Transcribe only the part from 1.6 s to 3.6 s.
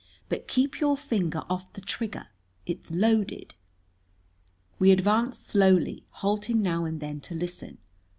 the trigger. It's loaded."